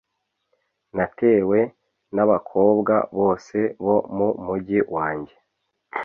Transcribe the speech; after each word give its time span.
natewe 0.95 1.59
n’abakobwa 2.15 2.95
bose 3.17 3.57
bo 3.85 3.97
mu 4.15 4.29
Mugi 4.45 4.79
wanjye. 4.95 5.35